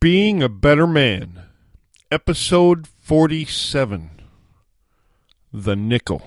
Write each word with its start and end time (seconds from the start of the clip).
Being 0.00 0.42
a 0.42 0.48
Better 0.48 0.86
Man, 0.86 1.42
Episode 2.10 2.88
47 2.88 4.10
The 5.52 5.76
Nickel. 5.76 6.22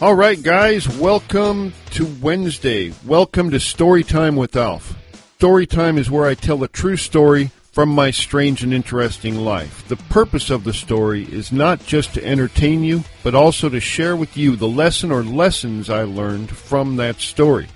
All 0.00 0.16
right, 0.16 0.42
guys, 0.42 0.88
welcome 0.98 1.72
to 1.92 2.04
Wednesday. 2.20 2.92
Welcome 3.06 3.52
to 3.52 3.58
Storytime 3.58 4.36
with 4.36 4.56
Alf. 4.56 4.96
Storytime 5.38 5.98
is 5.98 6.10
where 6.10 6.26
I 6.26 6.34
tell 6.34 6.64
a 6.64 6.68
true 6.68 6.96
story 6.96 7.52
from 7.72 7.88
my 7.88 8.10
strange 8.10 8.62
and 8.62 8.74
interesting 8.74 9.36
life. 9.36 9.86
The 9.88 9.96
purpose 9.96 10.50
of 10.50 10.64
the 10.64 10.72
story 10.72 11.24
is 11.24 11.52
not 11.52 11.84
just 11.86 12.14
to 12.14 12.24
entertain 12.24 12.82
you, 12.82 13.04
but 13.22 13.34
also 13.34 13.68
to 13.68 13.80
share 13.80 14.16
with 14.16 14.36
you 14.36 14.56
the 14.56 14.68
lesson 14.68 15.12
or 15.12 15.22
lessons 15.22 15.88
I 15.88 16.02
learned 16.02 16.50
from 16.50 16.96
that 16.96 17.20
story. 17.20 17.68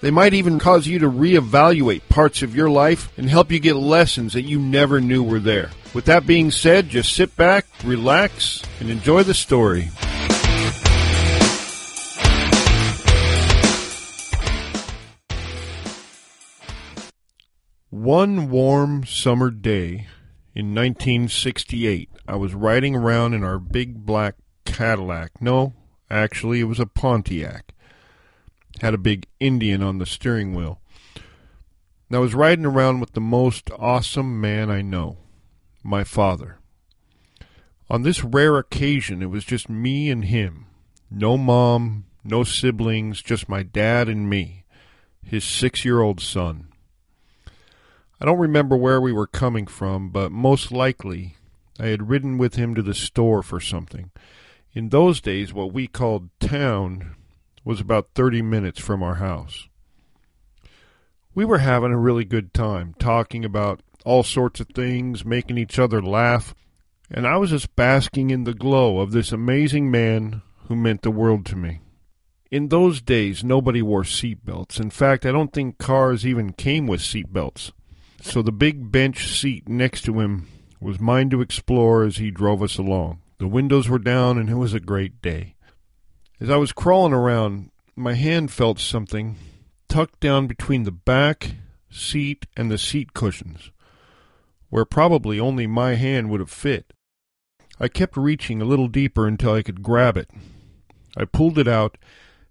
They 0.00 0.10
might 0.10 0.34
even 0.34 0.58
cause 0.58 0.86
you 0.86 1.00
to 1.00 1.10
reevaluate 1.10 2.08
parts 2.08 2.42
of 2.42 2.54
your 2.54 2.70
life 2.70 3.12
and 3.18 3.28
help 3.28 3.50
you 3.50 3.58
get 3.58 3.74
lessons 3.74 4.32
that 4.34 4.42
you 4.42 4.58
never 4.58 5.00
knew 5.00 5.22
were 5.22 5.40
there. 5.40 5.70
With 5.92 6.04
that 6.04 6.26
being 6.26 6.50
said, 6.50 6.88
just 6.88 7.14
sit 7.14 7.34
back, 7.36 7.66
relax, 7.82 8.62
and 8.80 8.90
enjoy 8.90 9.24
the 9.24 9.34
story. 9.34 9.90
One 18.08 18.48
warm 18.48 19.04
summer 19.04 19.50
day 19.50 20.06
in 20.54 20.74
1968, 20.74 22.08
I 22.26 22.36
was 22.36 22.54
riding 22.54 22.96
around 22.96 23.34
in 23.34 23.44
our 23.44 23.58
big 23.58 24.06
black 24.06 24.36
Cadillac. 24.64 25.42
No, 25.42 25.74
actually, 26.08 26.60
it 26.60 26.64
was 26.64 26.80
a 26.80 26.86
Pontiac. 26.86 27.74
Had 28.80 28.94
a 28.94 28.96
big 28.96 29.26
Indian 29.40 29.82
on 29.82 29.98
the 29.98 30.06
steering 30.06 30.54
wheel. 30.54 30.80
And 32.08 32.16
I 32.16 32.18
was 32.18 32.34
riding 32.34 32.64
around 32.64 33.00
with 33.00 33.12
the 33.12 33.20
most 33.20 33.70
awesome 33.78 34.40
man 34.40 34.70
I 34.70 34.80
know, 34.80 35.18
my 35.82 36.02
father. 36.02 36.60
On 37.90 38.04
this 38.04 38.24
rare 38.24 38.56
occasion, 38.56 39.20
it 39.20 39.28
was 39.28 39.44
just 39.44 39.68
me 39.68 40.08
and 40.08 40.24
him. 40.24 40.64
No 41.10 41.36
mom, 41.36 42.06
no 42.24 42.42
siblings, 42.42 43.20
just 43.20 43.50
my 43.50 43.62
dad 43.62 44.08
and 44.08 44.30
me, 44.30 44.64
his 45.22 45.44
six 45.44 45.84
year 45.84 46.00
old 46.00 46.22
son. 46.22 46.67
I 48.20 48.24
don't 48.24 48.38
remember 48.38 48.76
where 48.76 49.00
we 49.00 49.12
were 49.12 49.28
coming 49.28 49.68
from, 49.68 50.10
but 50.10 50.32
most 50.32 50.72
likely 50.72 51.36
I 51.78 51.86
had 51.86 52.08
ridden 52.08 52.36
with 52.36 52.56
him 52.56 52.74
to 52.74 52.82
the 52.82 52.94
store 52.94 53.44
for 53.44 53.60
something. 53.60 54.10
In 54.72 54.88
those 54.88 55.20
days, 55.20 55.54
what 55.54 55.72
we 55.72 55.86
called 55.86 56.30
town 56.40 57.14
was 57.64 57.80
about 57.80 58.10
30 58.16 58.42
minutes 58.42 58.80
from 58.80 59.04
our 59.04 59.16
house. 59.16 59.68
We 61.32 61.44
were 61.44 61.58
having 61.58 61.92
a 61.92 61.98
really 61.98 62.24
good 62.24 62.52
time, 62.52 62.96
talking 62.98 63.44
about 63.44 63.82
all 64.04 64.24
sorts 64.24 64.58
of 64.58 64.68
things, 64.74 65.24
making 65.24 65.56
each 65.56 65.78
other 65.78 66.02
laugh, 66.02 66.56
and 67.08 67.24
I 67.24 67.36
was 67.36 67.50
just 67.50 67.76
basking 67.76 68.30
in 68.30 68.42
the 68.42 68.54
glow 68.54 68.98
of 68.98 69.12
this 69.12 69.30
amazing 69.30 69.92
man 69.92 70.42
who 70.66 70.74
meant 70.74 71.02
the 71.02 71.12
world 71.12 71.46
to 71.46 71.56
me. 71.56 71.82
In 72.50 72.68
those 72.68 73.00
days, 73.00 73.44
nobody 73.44 73.80
wore 73.80 74.04
seat 74.04 74.44
belts. 74.44 74.80
In 74.80 74.90
fact, 74.90 75.24
I 75.24 75.30
don't 75.30 75.52
think 75.52 75.78
cars 75.78 76.26
even 76.26 76.52
came 76.52 76.86
with 76.86 77.00
seat 77.00 77.32
belts 77.32 77.72
so 78.20 78.42
the 78.42 78.52
big 78.52 78.90
bench 78.90 79.28
seat 79.28 79.68
next 79.68 80.02
to 80.02 80.20
him 80.20 80.48
was 80.80 81.00
mine 81.00 81.30
to 81.30 81.40
explore 81.40 82.04
as 82.04 82.16
he 82.16 82.30
drove 82.30 82.62
us 82.62 82.78
along. 82.78 83.20
The 83.38 83.48
windows 83.48 83.88
were 83.88 83.98
down, 83.98 84.38
and 84.38 84.48
it 84.50 84.56
was 84.56 84.74
a 84.74 84.80
great 84.80 85.22
day. 85.22 85.54
As 86.40 86.50
I 86.50 86.56
was 86.56 86.72
crawling 86.72 87.12
around, 87.12 87.70
my 87.96 88.14
hand 88.14 88.50
felt 88.50 88.78
something 88.78 89.36
tucked 89.88 90.20
down 90.20 90.46
between 90.46 90.84
the 90.84 90.92
back 90.92 91.52
seat 91.90 92.46
and 92.56 92.70
the 92.70 92.78
seat 92.78 93.14
cushions, 93.14 93.70
where 94.68 94.84
probably 94.84 95.40
only 95.40 95.66
my 95.66 95.94
hand 95.94 96.30
would 96.30 96.40
have 96.40 96.50
fit. 96.50 96.92
I 97.80 97.88
kept 97.88 98.16
reaching 98.16 98.60
a 98.60 98.66
little 98.66 98.88
deeper 98.88 99.26
until 99.26 99.52
I 99.52 99.62
could 99.62 99.82
grab 99.82 100.16
it. 100.16 100.30
I 101.16 101.24
pulled 101.24 101.58
it 101.58 101.68
out, 101.68 101.96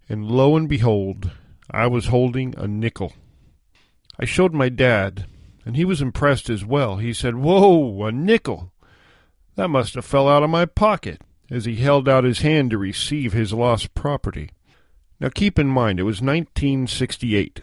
and 0.09 0.25
lo 0.25 0.55
and 0.55 0.67
behold, 0.67 1.31
I 1.69 1.87
was 1.87 2.07
holding 2.07 2.55
a 2.57 2.67
nickel. 2.67 3.13
I 4.19 4.25
showed 4.25 4.53
my 4.53 4.69
dad, 4.69 5.25
and 5.67 5.75
he 5.75 5.83
was 5.83 6.01
impressed 6.01 6.49
as 6.49 6.63
well. 6.63 6.95
He 6.95 7.11
said, 7.11 7.35
Whoa, 7.35 8.05
a 8.05 8.09
nickel! 8.09 8.71
That 9.55 9.67
must 9.67 9.95
have 9.95 10.05
fell 10.05 10.29
out 10.29 10.41
of 10.41 10.49
my 10.49 10.65
pocket, 10.65 11.19
as 11.51 11.65
he 11.65 11.75
held 11.75 12.07
out 12.07 12.23
his 12.23 12.39
hand 12.39 12.71
to 12.71 12.77
receive 12.77 13.33
his 13.33 13.51
lost 13.51 13.93
property. 13.93 14.51
Now 15.19 15.27
keep 15.27 15.59
in 15.59 15.67
mind, 15.67 15.99
it 15.99 16.03
was 16.03 16.21
1968. 16.21 17.59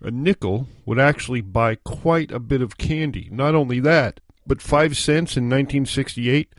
A 0.00 0.12
nickel 0.12 0.68
would 0.86 1.00
actually 1.00 1.40
buy 1.40 1.74
quite 1.74 2.30
a 2.30 2.38
bit 2.38 2.62
of 2.62 2.78
candy. 2.78 3.28
Not 3.32 3.56
only 3.56 3.80
that, 3.80 4.20
but 4.46 4.62
five 4.62 4.96
cents 4.96 5.36
in 5.36 5.46
1968 5.46 6.54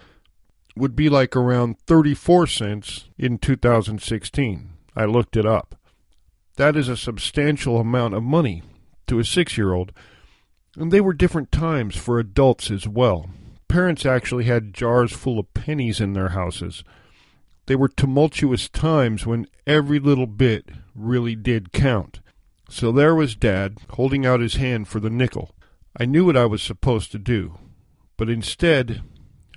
would 0.75 0.94
be 0.94 1.08
like 1.08 1.38
around 1.38 1.79
34 1.88 2.47
cents 2.47 3.06
in 3.18 3.38
2016. 3.38 4.73
I 4.94 5.06
looked 5.06 5.38
it 5.38 5.46
up. 5.46 5.79
That 6.58 6.75
is 6.75 6.90
a 6.90 6.97
substantial 6.97 7.78
amount 7.78 8.13
of 8.13 8.23
money 8.23 8.62
to 9.08 9.19
a 9.19 9.23
six 9.23 9.58
year 9.58 9.72
old 9.72 9.94
and 10.78 10.92
they 10.92 11.02
were 11.02 11.14
different 11.14 11.52
times 11.52 11.96
for 11.96 12.20
adults 12.20 12.72
as 12.72 12.88
well. 12.88 13.30
Parents 13.68 14.06
actually 14.06 14.46
had 14.46 14.74
jars 14.74 15.12
full 15.12 15.40
of 15.40 15.54
pennies 15.54 16.02
in 16.02 16.14
their 16.14 16.30
houses. 16.30 16.84
They 17.68 17.76
were 17.76 17.88
tumultuous 17.88 18.68
times 18.70 19.26
when 19.26 19.48
every 19.66 20.00
little 20.00 20.28
bit 20.28 20.70
really 20.96 21.36
did 21.36 21.72
count. 21.72 22.20
So 22.70 22.92
there 22.92 23.16
was 23.16 23.36
Dad, 23.36 23.78
holding 23.92 24.26
out 24.26 24.40
his 24.40 24.56
hand 24.56 24.88
for 24.88 25.00
the 25.00 25.09
nickel. 25.09 25.56
I 25.98 26.06
knew 26.06 26.26
what 26.26 26.38
I 26.38 26.46
was 26.46 26.62
supposed 26.62 27.12
to 27.12 27.20
do, 27.20 27.58
but 28.18 28.30
instead 28.30 29.02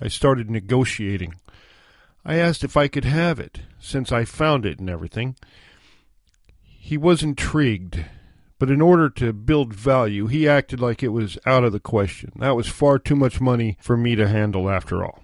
I 0.01 0.09
started 0.09 0.49
negotiating. 0.49 1.35
I 2.25 2.35
asked 2.35 2.63
if 2.63 2.75
I 2.75 2.87
could 2.87 3.05
have 3.05 3.39
it, 3.39 3.61
since 3.79 4.11
I 4.11 4.25
found 4.25 4.65
it 4.65 4.79
and 4.79 4.89
everything. 4.89 5.35
He 6.61 6.97
was 6.97 7.23
intrigued 7.23 8.03
but 8.57 8.71
in 8.71 8.81
order 8.81 9.09
to 9.09 9.33
build 9.33 9.73
value, 9.73 10.27
he 10.27 10.47
acted 10.47 10.79
like 10.79 11.03
it 11.03 11.09
was 11.09 11.37
out 11.45 11.63
of 11.63 11.73
the 11.73 11.79
question. 11.79 12.31
That 12.37 12.55
was 12.55 12.67
far 12.67 12.99
too 12.99 13.15
much 13.15 13.41
money 13.41 13.77
for 13.81 13.97
me 13.97 14.15
to 14.15 14.27
handle 14.27 14.69
after 14.69 15.03
all. 15.03 15.21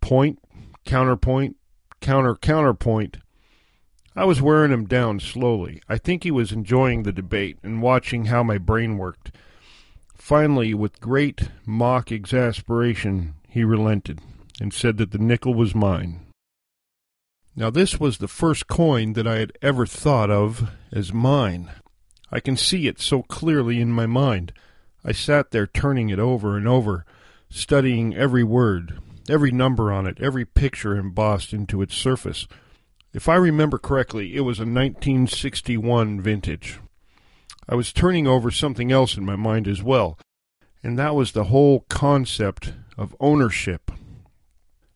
Point, 0.00 0.38
counterpoint, 0.84 1.56
counter 2.00 2.34
counterpoint. 2.34 3.18
I 4.14 4.24
was 4.24 4.40
wearing 4.40 4.72
him 4.72 4.86
down 4.86 5.20
slowly. 5.20 5.82
I 5.88 5.98
think 5.98 6.22
he 6.22 6.30
was 6.30 6.52
enjoying 6.52 7.02
the 7.02 7.12
debate 7.12 7.58
and 7.62 7.82
watching 7.82 8.26
how 8.26 8.42
my 8.42 8.56
brain 8.56 8.96
worked. 8.96 9.32
Finally, 10.14 10.72
with 10.72 11.00
great 11.00 11.50
mock 11.66 12.10
exasperation, 12.10 13.34
he 13.46 13.62
relented 13.62 14.20
and 14.58 14.72
said 14.72 14.96
that 14.96 15.10
the 15.10 15.18
nickel 15.18 15.52
was 15.52 15.74
mine. 15.74 16.26
Now, 17.54 17.70
this 17.70 18.00
was 18.00 18.18
the 18.18 18.28
first 18.28 18.66
coin 18.66 19.12
that 19.14 19.26
I 19.26 19.36
had 19.36 19.52
ever 19.60 19.84
thought 19.86 20.30
of 20.30 20.70
as 20.92 21.12
mine. 21.12 21.70
I 22.30 22.40
can 22.40 22.56
see 22.56 22.86
it 22.86 23.00
so 23.00 23.22
clearly 23.22 23.80
in 23.80 23.92
my 23.92 24.06
mind. 24.06 24.52
I 25.04 25.12
sat 25.12 25.50
there 25.50 25.66
turning 25.66 26.08
it 26.08 26.18
over 26.18 26.56
and 26.56 26.66
over, 26.66 27.04
studying 27.48 28.14
every 28.14 28.42
word, 28.42 28.98
every 29.28 29.52
number 29.52 29.92
on 29.92 30.06
it, 30.06 30.18
every 30.20 30.44
picture 30.44 30.96
embossed 30.96 31.52
into 31.52 31.82
its 31.82 31.94
surface. 31.94 32.48
If 33.12 33.28
I 33.28 33.36
remember 33.36 33.78
correctly, 33.78 34.34
it 34.34 34.40
was 34.40 34.58
a 34.58 34.62
1961 34.62 36.20
vintage. 36.20 36.80
I 37.68 37.74
was 37.74 37.92
turning 37.92 38.26
over 38.26 38.50
something 38.50 38.92
else 38.92 39.16
in 39.16 39.24
my 39.24 39.36
mind 39.36 39.66
as 39.66 39.82
well, 39.82 40.18
and 40.82 40.98
that 40.98 41.14
was 41.14 41.32
the 41.32 41.44
whole 41.44 41.80
concept 41.88 42.74
of 42.98 43.16
ownership. 43.18 43.90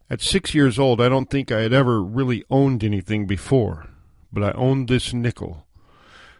At 0.08 0.20
six 0.20 0.54
years 0.54 0.78
old, 0.78 1.00
I 1.00 1.08
don't 1.08 1.30
think 1.30 1.50
I 1.52 1.60
had 1.60 1.72
ever 1.72 2.02
really 2.02 2.44
owned 2.50 2.82
anything 2.82 3.26
before, 3.26 3.88
but 4.32 4.42
I 4.42 4.50
owned 4.52 4.88
this 4.88 5.12
nickel. 5.14 5.66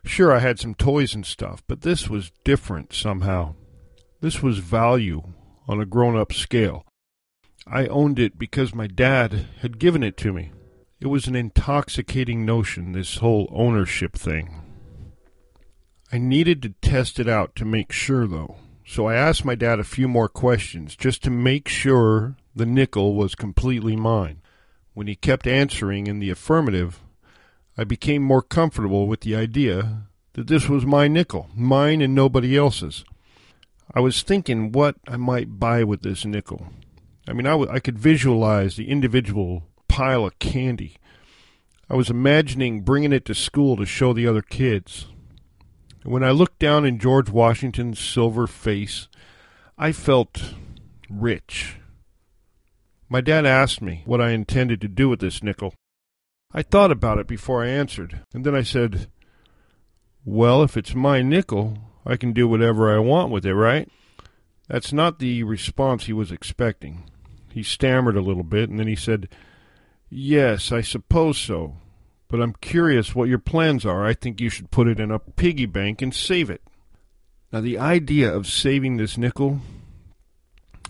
Sure, 0.05 0.33
I 0.33 0.39
had 0.39 0.59
some 0.59 0.75
toys 0.75 1.15
and 1.15 1.27
stuff, 1.27 1.63
but 1.67 1.83
this 1.83 2.09
was 2.09 2.33
different 2.45 2.93
somehow. 2.93 3.55
This 4.21 4.43
was 4.43 4.59
value 4.59 5.23
on 5.69 5.81
a 5.81 5.87
grown 5.87 6.17
up 6.17 6.33
scale. 6.33 6.85
I 7.67 7.87
owned 7.87 8.19
it 8.19 8.39
because 8.39 8.75
my 8.75 8.87
dad 8.87 9.47
had 9.61 9.79
given 9.79 10.03
it 10.03 10.17
to 10.19 10.33
me. 10.33 10.53
It 11.01 11.07
was 11.07 11.27
an 11.27 11.37
intoxicating 11.37 12.45
notion, 12.45 12.93
this 12.93 13.19
whole 13.19 13.49
ownership 13.53 14.15
thing. 14.15 14.63
I 16.13 16.19
needed 16.19 16.63
to 16.63 16.75
test 16.83 17.21
it 17.21 17.29
out 17.29 17.55
to 17.57 17.65
make 17.65 17.93
sure, 17.93 18.27
though, 18.27 18.57
so 18.85 19.07
I 19.07 19.15
asked 19.15 19.45
my 19.45 19.55
dad 19.55 19.79
a 19.79 19.85
few 19.85 20.09
more 20.09 20.29
questions 20.29 20.97
just 20.97 21.23
to 21.23 21.31
make 21.31 21.69
sure 21.69 22.37
the 22.55 22.67
nickel 22.67 23.15
was 23.15 23.35
completely 23.35 23.95
mine. 23.95 24.43
When 24.93 25.07
he 25.07 25.15
kept 25.15 25.47
answering 25.47 26.09
in 26.09 26.19
the 26.19 26.31
affirmative, 26.31 27.01
I 27.81 27.85
became 27.85 28.23
more 28.23 28.43
comfortable 28.43 29.07
with 29.07 29.21
the 29.21 29.35
idea 29.35 30.03
that 30.35 30.49
this 30.49 30.69
was 30.69 30.85
my 30.85 31.09
nickel, 31.09 31.49
mine 31.55 32.03
and 32.03 32.15
nobody 32.15 32.55
else's. 32.55 33.07
I 33.95 34.01
was 34.01 34.23
thinking 34.23 34.71
what 34.71 34.97
I 35.09 35.17
might 35.17 35.59
buy 35.59 35.85
with 35.85 36.03
this 36.03 36.27
nickel. 36.27 36.67
I 37.27 37.33
mean, 37.33 37.47
I, 37.47 37.53
w- 37.53 37.71
I 37.73 37.81
could 37.81 37.99
visualize 37.99 38.77
the 38.77 38.91
individual 38.91 39.63
pile 39.89 40.27
of 40.27 40.39
candy. 40.39 40.99
I 41.89 41.95
was 41.95 42.11
imagining 42.11 42.83
bringing 42.83 43.15
it 43.15 43.25
to 43.25 43.35
school 43.35 43.79
to 43.79 43.87
show 43.87 44.13
the 44.13 44.27
other 44.27 44.43
kids. 44.43 45.07
When 46.03 46.23
I 46.23 46.33
looked 46.33 46.59
down 46.59 46.85
in 46.85 46.99
George 46.99 47.31
Washington's 47.31 47.99
silver 47.99 48.47
face, 48.47 49.09
I 49.79 49.93
felt 49.93 50.53
rich. 51.09 51.77
My 53.09 53.23
dad 53.23 53.47
asked 53.47 53.81
me 53.81 54.03
what 54.05 54.21
I 54.21 54.33
intended 54.33 54.83
to 54.83 54.89
do 54.89 55.09
with 55.09 55.21
this 55.21 55.43
nickel. 55.43 55.73
I 56.53 56.63
thought 56.63 56.91
about 56.91 57.19
it 57.19 57.27
before 57.27 57.65
I 57.65 57.69
answered, 57.69 58.21
and 58.35 58.45
then 58.45 58.55
I 58.55 58.63
said, 58.63 59.09
Well, 60.25 60.63
if 60.63 60.77
it's 60.77 60.95
my 60.95 61.23
nickel, 61.23 61.79
I 62.05 62.17
can 62.17 62.33
do 62.33 62.49
whatever 62.49 62.95
I 62.95 62.99
want 62.99 63.31
with 63.31 63.47
it, 63.47 63.55
right? 63.55 63.89
That's 64.69 64.93
not 64.93 65.19
the 65.19 65.43
response 65.45 66.05
he 66.05 66.13
was 66.13 66.33
expecting. 66.33 67.05
He 67.53 67.63
stammered 67.63 68.17
a 68.17 68.23
little 68.23 68.43
bit, 68.43 68.69
and 68.69 68.79
then 68.79 68.89
he 68.89 68.97
said, 68.97 69.29
Yes, 70.09 70.73
I 70.73 70.81
suppose 70.81 71.39
so. 71.39 71.77
But 72.29 72.41
I'm 72.41 72.55
curious 72.55 73.15
what 73.15 73.29
your 73.29 73.39
plans 73.39 73.85
are. 73.85 74.05
I 74.05 74.15
think 74.15 74.41
you 74.41 74.49
should 74.51 74.71
put 74.71 74.89
it 74.89 75.01
in 75.01 75.11
a 75.11 75.19
piggy 75.19 75.67
bank 75.67 76.03
and 76.03 76.15
save 76.15 76.51
it. 76.51 76.63
Now, 77.53 77.61
the 77.61 77.79
idea 77.79 78.33
of 78.33 78.47
saving 78.47 78.97
this 78.97 79.19
nickel 79.19 79.61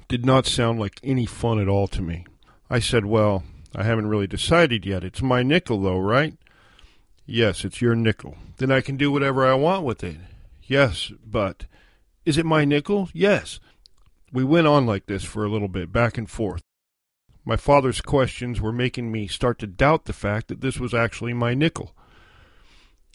did 0.08 0.26
not 0.26 0.44
sound 0.46 0.78
like 0.78 1.00
any 1.02 1.24
fun 1.24 1.58
at 1.58 1.68
all 1.68 1.86
to 1.88 2.02
me. 2.02 2.26
I 2.68 2.78
said, 2.78 3.06
Well, 3.06 3.44
I 3.75 3.84
haven't 3.84 4.08
really 4.08 4.26
decided 4.26 4.84
yet. 4.84 5.05
It's 5.05 5.22
my 5.22 5.43
nickel, 5.43 5.81
though, 5.81 5.99
right? 5.99 6.34
Yes, 7.26 7.64
it's 7.64 7.81
your 7.81 7.94
nickel. 7.94 8.37
Then 8.56 8.70
I 8.72 8.81
can 8.81 8.96
do 8.96 9.12
whatever 9.12 9.46
I 9.46 9.55
want 9.55 9.84
with 9.84 10.02
it. 10.02 10.17
Yes, 10.64 11.12
but. 11.25 11.67
Is 12.26 12.37
it 12.37 12.46
my 12.46 12.64
nickel? 12.64 13.08
Yes. 13.12 13.61
We 14.32 14.44
went 14.44 14.67
on 14.67 14.87
like 14.87 15.06
this 15.06 15.25
for 15.25 15.44
a 15.44 15.49
little 15.49 15.69
bit, 15.69 15.93
back 15.93 16.19
and 16.19 16.28
forth. 16.28 16.62
My 17.44 17.56
father's 17.56 18.00
questions 18.00 18.61
were 18.61 18.72
making 18.72 19.11
me 19.11 19.26
start 19.26 19.58
to 19.61 19.67
doubt 19.67 20.05
the 20.05 20.12
fact 20.12 20.49
that 20.49 20.61
this 20.61 20.78
was 20.78 20.93
actually 20.93 21.32
my 21.32 21.55
nickel. 21.55 21.94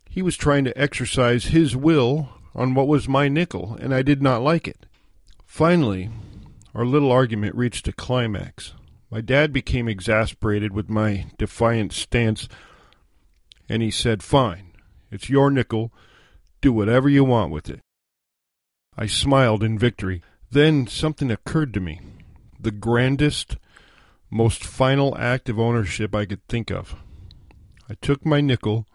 He 0.10 0.22
was 0.22 0.36
trying 0.36 0.64
to 0.66 0.78
exercise 0.78 1.46
his 1.46 1.76
will 1.76 2.30
on 2.54 2.74
what 2.74 2.88
was 2.88 3.08
my 3.08 3.28
nickel, 3.28 3.78
and 3.80 3.94
I 3.94 4.02
did 4.02 4.22
not 4.22 4.42
like 4.42 4.68
it. 4.68 4.86
Finally, 5.46 6.10
our 6.74 6.86
little 6.86 7.12
argument 7.12 7.56
reached 7.56 7.88
a 7.88 7.94
climax. 7.94 8.74
My 9.10 9.22
dad 9.22 9.54
became 9.54 9.88
exasperated 9.88 10.74
with 10.74 10.90
my 10.90 11.28
defiant 11.38 11.94
stance, 11.94 12.48
and 13.70 13.82
he 13.82 13.92
said, 13.92 14.24
Fine, 14.24 14.74
it's 15.12 15.30
your 15.30 15.52
nickel. 15.52 15.94
Do 16.62 16.74
whatever 16.74 17.08
you 17.08 17.24
want 17.24 17.52
with 17.52 17.70
it. 17.70 17.82
I 18.98 19.06
smiled 19.06 19.64
in 19.64 19.78
victory. 19.78 20.22
Then 20.50 20.88
something 20.88 21.30
occurred 21.30 21.74
to 21.74 21.80
me. 21.80 22.00
The 22.60 22.72
grandest, 22.72 23.58
most 24.30 24.64
final 24.64 25.18
act 25.18 25.50
of 25.50 25.60
ownership 25.60 26.16
I 26.16 26.26
could 26.26 26.46
think 26.48 26.72
of. 26.72 26.96
I 27.90 27.96
took 28.02 28.26
my 28.26 28.42
nickel 28.42 28.88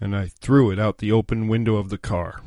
and 0.00 0.16
I 0.16 0.30
threw 0.40 0.70
it 0.70 0.80
out 0.80 0.98
the 0.98 1.12
open 1.12 1.46
window 1.46 1.76
of 1.76 1.88
the 1.88 1.98
car. 1.98 2.40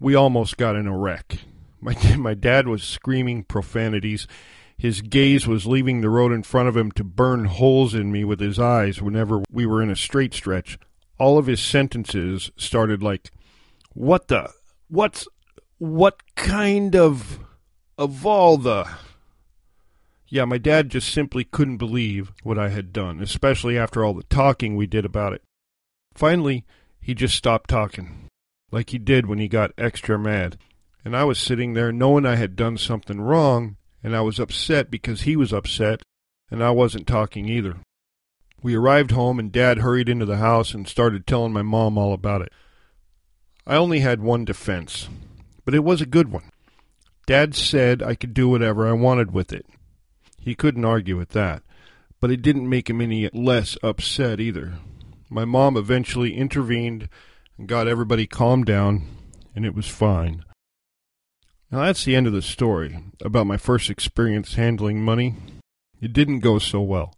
We 0.00 0.14
almost 0.14 0.56
got 0.56 0.76
in 0.76 0.86
a 0.86 0.96
wreck. 0.96 1.38
My, 1.80 1.96
my 2.16 2.34
dad 2.34 2.68
was 2.68 2.82
screaming 2.82 3.44
profanities. 3.44 4.26
His 4.76 5.00
gaze 5.00 5.46
was 5.46 5.66
leaving 5.66 6.00
the 6.00 6.10
road 6.10 6.32
in 6.32 6.42
front 6.42 6.68
of 6.68 6.76
him 6.76 6.92
to 6.92 7.04
burn 7.04 7.46
holes 7.46 7.94
in 7.94 8.12
me 8.12 8.24
with 8.24 8.40
his 8.40 8.58
eyes 8.58 9.02
whenever 9.02 9.42
we 9.50 9.66
were 9.66 9.82
in 9.82 9.90
a 9.90 9.96
straight 9.96 10.34
stretch. 10.34 10.78
All 11.18 11.36
of 11.36 11.46
his 11.46 11.60
sentences 11.60 12.50
started 12.56 13.02
like, 13.02 13.30
What 13.92 14.28
the? 14.28 14.50
What's. 14.88 15.26
What 15.78 16.22
kind 16.36 16.94
of. 16.94 17.40
of 17.96 18.24
all 18.24 18.56
the. 18.56 18.88
Yeah, 20.28 20.44
my 20.44 20.58
dad 20.58 20.90
just 20.90 21.10
simply 21.10 21.42
couldn't 21.42 21.78
believe 21.78 22.32
what 22.42 22.58
I 22.58 22.68
had 22.68 22.92
done, 22.92 23.20
especially 23.20 23.78
after 23.78 24.04
all 24.04 24.12
the 24.12 24.24
talking 24.24 24.76
we 24.76 24.86
did 24.86 25.04
about 25.04 25.32
it. 25.32 25.42
Finally, 26.14 26.64
he 27.00 27.14
just 27.14 27.34
stopped 27.34 27.70
talking, 27.70 28.28
like 28.70 28.90
he 28.90 28.98
did 28.98 29.26
when 29.26 29.38
he 29.38 29.48
got 29.48 29.72
extra 29.78 30.18
mad 30.18 30.58
and 31.08 31.16
I 31.16 31.24
was 31.24 31.38
sitting 31.38 31.72
there 31.72 31.90
knowing 31.90 32.26
I 32.26 32.36
had 32.36 32.54
done 32.54 32.76
something 32.76 33.18
wrong, 33.18 33.78
and 34.02 34.14
I 34.14 34.20
was 34.20 34.38
upset 34.38 34.90
because 34.90 35.22
he 35.22 35.36
was 35.36 35.54
upset, 35.54 36.02
and 36.50 36.62
I 36.62 36.68
wasn't 36.68 37.06
talking 37.06 37.48
either. 37.48 37.76
We 38.62 38.74
arrived 38.74 39.12
home, 39.12 39.38
and 39.38 39.50
Dad 39.50 39.78
hurried 39.78 40.10
into 40.10 40.26
the 40.26 40.36
house 40.36 40.74
and 40.74 40.86
started 40.86 41.26
telling 41.26 41.54
my 41.54 41.62
mom 41.62 41.96
all 41.96 42.12
about 42.12 42.42
it. 42.42 42.52
I 43.66 43.76
only 43.76 44.00
had 44.00 44.20
one 44.20 44.44
defense, 44.44 45.08
but 45.64 45.74
it 45.74 45.82
was 45.82 46.02
a 46.02 46.06
good 46.06 46.30
one. 46.30 46.50
Dad 47.26 47.54
said 47.54 48.02
I 48.02 48.14
could 48.14 48.34
do 48.34 48.50
whatever 48.50 48.86
I 48.86 48.92
wanted 48.92 49.32
with 49.32 49.50
it. 49.50 49.64
He 50.38 50.54
couldn't 50.54 50.84
argue 50.84 51.16
with 51.16 51.30
that, 51.30 51.62
but 52.20 52.30
it 52.30 52.42
didn't 52.42 52.68
make 52.68 52.90
him 52.90 53.00
any 53.00 53.30
less 53.32 53.78
upset 53.82 54.40
either. 54.40 54.74
My 55.30 55.46
mom 55.46 55.74
eventually 55.78 56.36
intervened 56.36 57.08
and 57.56 57.66
got 57.66 57.88
everybody 57.88 58.26
calmed 58.26 58.66
down, 58.66 59.06
and 59.56 59.64
it 59.64 59.74
was 59.74 59.88
fine. 59.88 60.44
Now 61.70 61.80
that's 61.80 62.04
the 62.04 62.16
end 62.16 62.26
of 62.26 62.32
the 62.32 62.42
story 62.42 62.98
about 63.22 63.46
my 63.46 63.58
first 63.58 63.90
experience 63.90 64.54
handling 64.54 65.02
money. 65.02 65.34
It 66.00 66.12
didn't 66.12 66.40
go 66.40 66.58
so 66.58 66.80
well. 66.80 67.14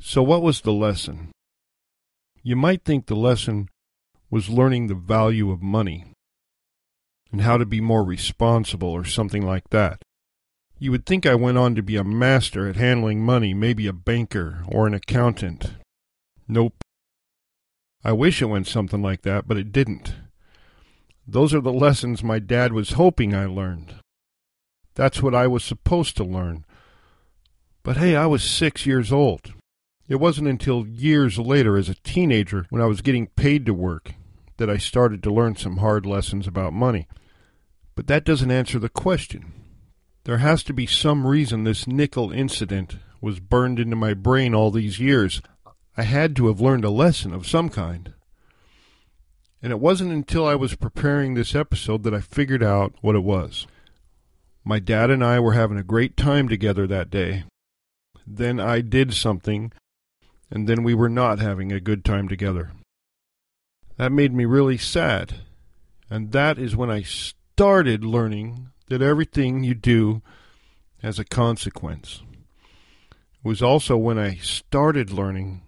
So 0.00 0.22
what 0.22 0.42
was 0.42 0.60
the 0.60 0.72
lesson? 0.72 1.30
You 2.42 2.56
might 2.56 2.84
think 2.84 3.06
the 3.06 3.16
lesson 3.16 3.68
was 4.30 4.50
learning 4.50 4.86
the 4.86 4.94
value 4.94 5.50
of 5.50 5.62
money 5.62 6.06
and 7.30 7.40
how 7.40 7.56
to 7.56 7.64
be 7.64 7.80
more 7.80 8.04
responsible 8.04 8.88
or 8.88 9.04
something 9.04 9.44
like 9.44 9.70
that. 9.70 10.02
You 10.78 10.90
would 10.90 11.06
think 11.06 11.24
I 11.24 11.34
went 11.34 11.58
on 11.58 11.74
to 11.76 11.82
be 11.82 11.96
a 11.96 12.04
master 12.04 12.68
at 12.68 12.76
handling 12.76 13.24
money, 13.24 13.54
maybe 13.54 13.86
a 13.86 13.92
banker 13.92 14.64
or 14.66 14.86
an 14.86 14.94
accountant. 14.94 15.74
Nope. 16.48 16.74
I 18.04 18.12
wish 18.12 18.42
it 18.42 18.46
went 18.46 18.66
something 18.66 19.00
like 19.00 19.22
that, 19.22 19.46
but 19.46 19.56
it 19.56 19.72
didn't. 19.72 20.14
Those 21.26 21.54
are 21.54 21.60
the 21.60 21.72
lessons 21.72 22.22
my 22.22 22.38
dad 22.38 22.72
was 22.72 22.92
hoping 22.92 23.34
I 23.34 23.46
learned. 23.46 23.94
That's 24.94 25.22
what 25.22 25.34
I 25.34 25.46
was 25.46 25.64
supposed 25.64 26.16
to 26.16 26.24
learn. 26.24 26.64
But 27.82 27.96
hey, 27.96 28.16
I 28.16 28.26
was 28.26 28.42
six 28.42 28.86
years 28.86 29.12
old. 29.12 29.54
It 30.08 30.16
wasn't 30.16 30.48
until 30.48 30.86
years 30.86 31.38
later, 31.38 31.76
as 31.76 31.88
a 31.88 31.94
teenager, 31.94 32.66
when 32.70 32.82
I 32.82 32.86
was 32.86 33.00
getting 33.00 33.28
paid 33.28 33.64
to 33.66 33.74
work, 33.74 34.14
that 34.58 34.68
I 34.68 34.76
started 34.76 35.22
to 35.22 35.32
learn 35.32 35.56
some 35.56 35.78
hard 35.78 36.04
lessons 36.04 36.46
about 36.46 36.72
money. 36.72 37.06
But 37.94 38.08
that 38.08 38.24
doesn't 38.24 38.50
answer 38.50 38.78
the 38.78 38.88
question. 38.88 39.52
There 40.24 40.38
has 40.38 40.62
to 40.64 40.72
be 40.72 40.86
some 40.86 41.26
reason 41.26 41.64
this 41.64 41.86
nickel 41.86 42.30
incident 42.30 42.96
was 43.20 43.40
burned 43.40 43.78
into 43.80 43.96
my 43.96 44.14
brain 44.14 44.54
all 44.54 44.70
these 44.70 45.00
years. 45.00 45.40
I 45.96 46.02
had 46.02 46.36
to 46.36 46.48
have 46.48 46.60
learned 46.60 46.84
a 46.84 46.90
lesson 46.90 47.32
of 47.32 47.46
some 47.46 47.68
kind. 47.68 48.12
And 49.62 49.70
it 49.70 49.78
wasn't 49.78 50.12
until 50.12 50.44
I 50.44 50.56
was 50.56 50.74
preparing 50.74 51.34
this 51.34 51.54
episode 51.54 52.02
that 52.02 52.14
I 52.14 52.20
figured 52.20 52.62
out 52.62 52.94
what 53.00 53.14
it 53.14 53.22
was. 53.22 53.66
My 54.64 54.80
dad 54.80 55.10
and 55.10 55.24
I 55.24 55.38
were 55.38 55.52
having 55.52 55.78
a 55.78 55.84
great 55.84 56.16
time 56.16 56.48
together 56.48 56.86
that 56.86 57.10
day. 57.10 57.44
Then 58.26 58.58
I 58.58 58.80
did 58.80 59.14
something, 59.14 59.72
and 60.50 60.68
then 60.68 60.82
we 60.82 60.94
were 60.94 61.08
not 61.08 61.38
having 61.38 61.70
a 61.70 61.80
good 61.80 62.04
time 62.04 62.28
together. 62.28 62.72
That 63.96 64.12
made 64.12 64.32
me 64.32 64.44
really 64.44 64.78
sad. 64.78 65.34
And 66.10 66.32
that 66.32 66.58
is 66.58 66.76
when 66.76 66.90
I 66.90 67.02
started 67.02 68.04
learning 68.04 68.68
that 68.88 69.02
everything 69.02 69.64
you 69.64 69.74
do 69.74 70.22
has 71.02 71.18
a 71.18 71.24
consequence. 71.24 72.22
It 73.12 73.48
was 73.48 73.62
also 73.62 73.96
when 73.96 74.18
I 74.18 74.36
started 74.36 75.10
learning 75.10 75.62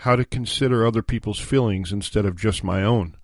how 0.00 0.16
to 0.16 0.24
consider 0.24 0.86
other 0.86 1.02
people's 1.02 1.38
feelings 1.38 1.92
instead 1.92 2.24
of 2.24 2.34
just 2.34 2.64
my 2.64 2.82
own. 2.82 3.14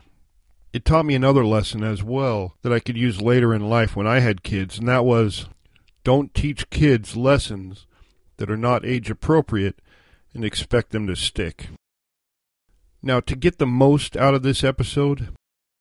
It 0.75 0.85
taught 0.85 1.07
me 1.07 1.15
another 1.15 1.45
lesson 1.45 1.83
as 1.83 2.03
well 2.03 2.57
that 2.61 2.73
I 2.73 2.81
could 2.81 2.99
use 2.99 3.19
later 3.23 3.55
in 3.55 3.71
life 3.71 3.97
when 3.97 4.07
I 4.07 4.19
had 4.19 4.43
kids, 4.43 4.79
and 4.79 4.87
that 4.87 5.07
was 5.07 5.47
don't 6.05 6.35
teach 6.35 6.69
kids 6.69 7.17
lessons 7.17 7.87
that 8.37 8.51
are 8.51 8.59
not 8.59 8.85
age 8.85 9.09
appropriate 9.09 9.81
and 10.35 10.45
expect 10.45 10.91
them 10.91 11.07
to 11.07 11.17
stick. 11.17 11.69
Now, 13.03 13.21
to 13.21 13.35
get 13.35 13.57
the 13.57 13.67
most 13.67 14.15
out 14.15 14.35
of 14.35 14.43
this 14.43 14.63
episode, 14.63 15.31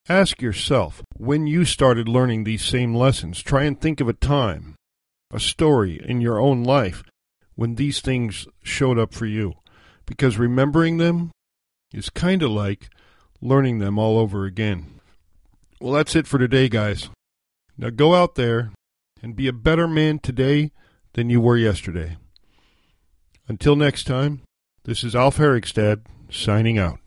ask 0.08 0.42
yourself 0.42 1.04
when 1.18 1.46
you 1.46 1.66
started 1.66 2.08
learning 2.08 2.46
these 2.46 2.64
same 2.64 2.96
lessons. 2.96 3.44
Try 3.44 3.64
and 3.64 3.80
think 3.80 4.00
of 4.00 4.08
a 4.08 4.14
time, 4.14 4.76
a 5.30 5.42
story 5.42 6.02
in 6.06 6.22
your 6.22 6.40
own 6.40 6.64
life 6.64 7.04
when 7.56 7.76
these 7.76 8.00
things 8.00 8.48
showed 8.64 8.98
up 8.98 9.14
for 9.14 9.26
you 9.26 9.56
because 10.06 10.38
remembering 10.38 10.98
them 10.98 11.32
is 11.94 12.10
kind 12.10 12.42
of 12.44 12.52
like 12.52 12.90
learning 13.42 13.80
them 13.80 13.98
all 13.98 14.18
over 14.18 14.46
again. 14.46 15.00
Well, 15.80 15.94
that's 15.94 16.16
it 16.16 16.28
for 16.28 16.40
today, 16.40 16.70
guys. 16.70 17.10
Now 17.78 17.90
go 17.90 18.16
out 18.16 18.36
there 18.36 18.72
and 19.22 19.36
be 19.36 19.48
a 19.48 19.54
better 19.54 19.88
man 19.88 20.20
today 20.20 20.72
than 21.14 21.30
you 21.30 21.42
were 21.42 21.58
yesterday. 21.58 22.18
Until 23.48 23.76
next 23.76 24.06
time, 24.06 24.42
this 24.84 25.04
is 25.04 25.16
Alf 25.16 25.38
Herigstad 25.38 26.02
signing 26.30 26.78
out. 26.78 27.00